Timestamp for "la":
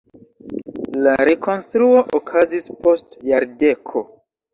1.07-1.11